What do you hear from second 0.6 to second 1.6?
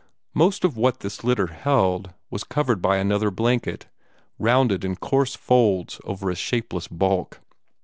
of what this litter